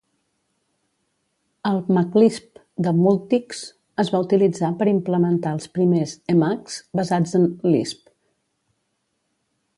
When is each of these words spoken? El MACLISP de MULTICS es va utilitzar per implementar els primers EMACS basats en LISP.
El 1.71 1.75
MACLISP 1.97 2.63
de 2.87 2.93
MULTICS 3.01 3.61
es 4.05 4.09
va 4.15 4.23
utilitzar 4.25 4.73
per 4.81 4.89
implementar 4.95 5.53
els 5.59 5.71
primers 5.77 6.17
EMACS 6.37 6.81
basats 7.03 7.39
en 7.43 7.49
LISP. 7.71 8.07